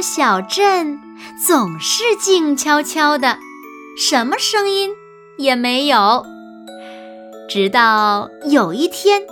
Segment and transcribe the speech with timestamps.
[0.00, 1.00] 小镇
[1.46, 3.38] 总是静悄悄的，
[3.96, 4.90] 什么声音
[5.38, 6.24] 也没有。
[7.48, 9.22] 直到有一天，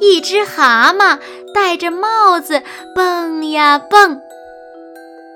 [0.00, 1.18] 一只蛤蟆
[1.54, 2.62] 戴着帽子
[2.94, 4.20] 蹦呀蹦，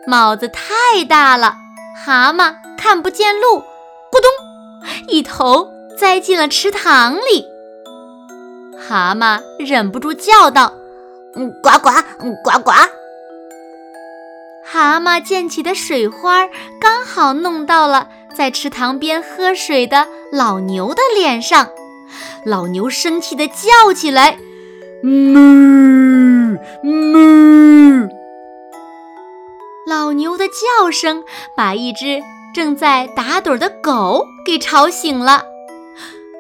[0.07, 1.55] 帽子太大了，
[2.05, 3.59] 蛤蟆看不见路，
[4.11, 4.29] 咕咚，
[5.09, 7.47] 一头栽进了池塘里。
[8.77, 10.73] 蛤蟆忍不住叫道
[11.37, 12.73] ：“嗯，呱呱，嗯，呱呱。”
[14.73, 16.47] 蛤蟆溅起的水花
[16.81, 21.71] 刚好弄到了在池塘边喝水的老牛的脸上，
[22.47, 24.39] 老牛生气地叫起来
[25.03, 28.09] ：“哞哞！”
[29.89, 31.25] 老牛的叫声
[31.57, 32.23] 把一只
[32.55, 35.43] 正在打盹的狗给吵醒了。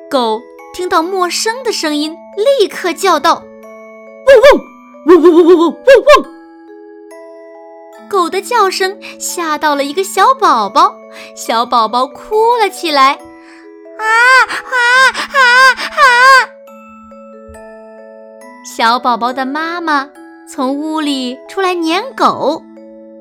[0.08, 0.40] 狗
[0.72, 2.16] 听到陌生的声音，
[2.60, 3.42] 立刻叫道
[5.06, 5.20] ：“汪汪！
[5.20, 5.74] 汪汪汪汪汪汪
[6.22, 6.34] 汪！”
[8.10, 10.92] 狗的叫声吓到了一个小宝宝，
[11.36, 14.04] 小宝宝哭了起来，啊
[14.50, 14.74] 啊
[15.14, 15.38] 啊
[15.78, 16.02] 啊！
[18.76, 20.10] 小宝宝的妈妈
[20.52, 22.60] 从屋里出来撵狗，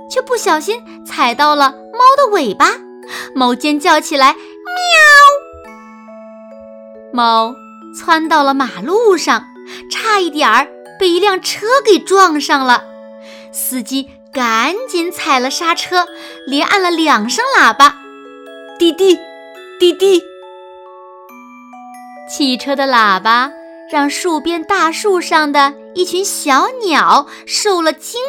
[0.09, 2.71] 却不小心踩到了猫的尾巴，
[3.35, 4.39] 猫尖叫起来，喵！
[7.13, 7.53] 猫
[7.95, 9.43] 窜到了马路上，
[9.91, 10.67] 差一点儿
[10.99, 12.83] 被一辆车给撞上了，
[13.51, 14.09] 司机。
[14.31, 16.07] 赶紧踩了刹车，
[16.45, 17.95] 连按了两声喇叭，
[18.77, 19.17] 滴滴
[19.79, 20.21] 滴滴。
[22.29, 23.51] 汽车的喇叭
[23.91, 28.21] 让树边大树上的一群小鸟受了惊，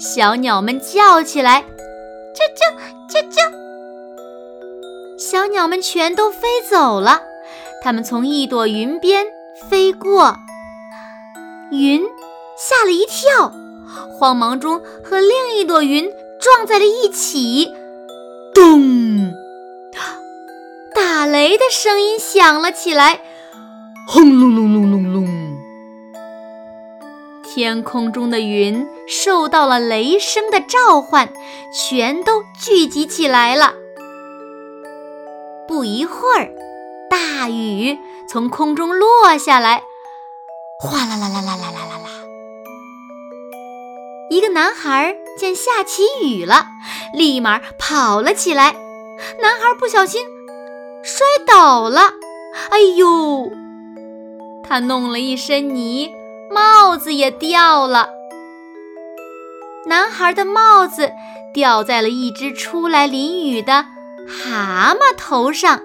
[0.00, 1.62] 小鸟们叫起来
[2.34, 2.74] ：“啾啾
[3.08, 3.52] 啾啾！”
[5.16, 7.22] 小鸟们全都飞走了，
[7.80, 9.24] 它们从一朵云边
[9.70, 10.36] 飞过，
[11.70, 12.02] 云
[12.58, 13.52] 吓了一跳。
[14.18, 16.10] 慌忙中和另一朵云
[16.40, 17.72] 撞在了一起，
[18.54, 19.32] 咚！
[20.94, 23.20] 打雷的声音响了起来，
[24.08, 25.28] 轰隆隆隆隆隆！
[27.44, 31.32] 天空中的云受到了雷声的召唤，
[31.72, 33.74] 全都聚集起来了。
[35.68, 36.50] 不一会儿，
[37.10, 37.98] 大雨
[38.28, 39.82] 从空中落下来，
[40.80, 42.08] 哗啦啦啦啦啦啦啦啦。
[44.30, 46.66] 一个男孩见下起雨了，
[47.14, 48.74] 立马跑了起来。
[49.40, 50.22] 男孩不小心
[51.02, 52.12] 摔倒了，
[52.70, 53.50] 哎呦！
[54.64, 56.10] 他弄了一身泥，
[56.50, 58.08] 帽子也掉了。
[59.86, 61.10] 男孩的帽子
[61.52, 63.86] 掉在了一只出来淋雨的
[64.26, 65.82] 蛤蟆头上。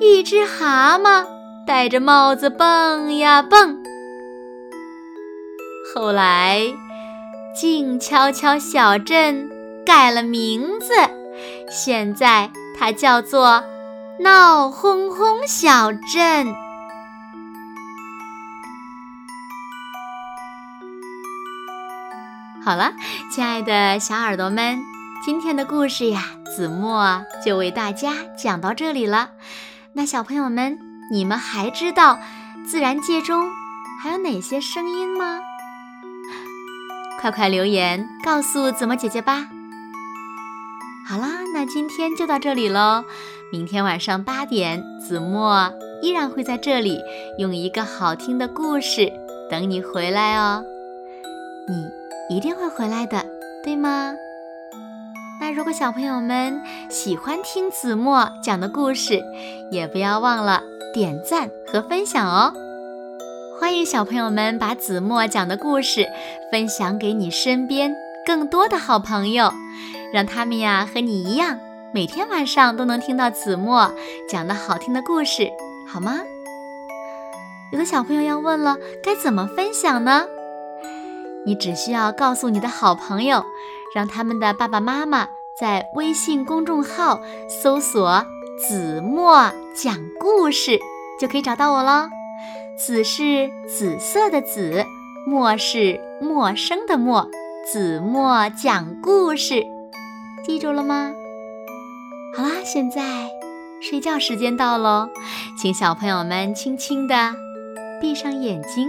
[0.00, 1.26] 一只蛤蟆
[1.66, 3.81] 戴着帽子蹦呀蹦。
[5.94, 6.72] 后来，
[7.54, 9.50] 静悄悄小镇
[9.84, 10.86] 改了名字，
[11.70, 13.62] 现在它叫做
[14.20, 16.54] 闹哄哄小镇。
[22.64, 22.94] 好了，
[23.30, 24.80] 亲爱的小耳朵们，
[25.22, 26.22] 今天的故事呀，
[26.56, 29.32] 子墨就为大家讲到这里了。
[29.92, 30.78] 那小朋友们，
[31.10, 32.18] 你们还知道
[32.66, 33.50] 自然界中
[34.02, 35.40] 还有哪些声音吗？
[37.22, 39.46] 快快留言告诉子墨姐姐吧！
[41.08, 43.04] 好啦，那今天就到这里喽。
[43.52, 46.98] 明天晚上八点，子墨依然会在这里
[47.38, 49.12] 用一个好听的故事
[49.48, 50.64] 等你回来哦。
[51.68, 53.24] 你一定会回来的，
[53.62, 54.12] 对吗？
[55.40, 56.60] 那如果小朋友们
[56.90, 59.22] 喜欢听子墨讲的故事，
[59.70, 60.60] 也不要忘了
[60.92, 62.52] 点赞和分享哦。
[63.72, 66.06] 欢迎小朋友们把子墨讲的故事
[66.50, 67.96] 分享给你身边
[68.26, 69.50] 更多的好朋友，
[70.12, 71.58] 让他们呀和你一样，
[71.90, 73.90] 每天晚上都能听到子墨
[74.28, 75.48] 讲的好听的故事，
[75.88, 76.20] 好吗？
[77.72, 80.26] 有的小朋友要问了，该怎么分享呢？
[81.46, 83.42] 你只需要告诉你的好朋友，
[83.94, 85.26] 让他们的爸爸妈妈
[85.58, 88.26] 在微信公众号搜索
[88.68, 90.78] “子墨讲故事”，
[91.18, 92.10] 就可以找到我喽。
[92.76, 94.84] 子是紫色的紫，
[95.26, 97.28] 墨是陌生的陌。
[97.70, 99.64] 子墨讲故事，
[100.42, 101.12] 记住了吗？
[102.36, 103.02] 好啦，现在
[103.80, 105.08] 睡觉时间到喽，
[105.56, 107.34] 请小朋友们轻轻地
[108.00, 108.88] 闭上眼睛，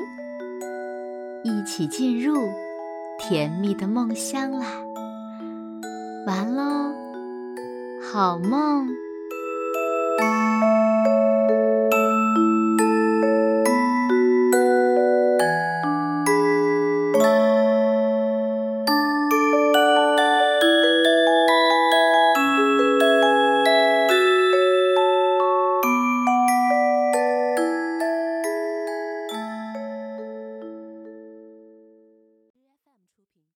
[1.44, 2.50] 一起进入
[3.20, 4.66] 甜蜜的梦乡啦。
[6.26, 6.92] 完喽，
[8.12, 8.88] 好梦。